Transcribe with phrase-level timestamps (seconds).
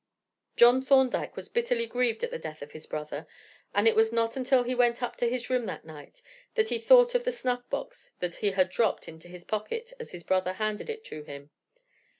[0.57, 3.27] John Thorndyke was bitterly grieved at the death of his brother,
[3.71, 6.23] and it was not until he went up to his room that night
[6.55, 10.23] that he thought of the snuffbox that he had dropped into his pocket as his
[10.23, 11.51] brother handed it to him.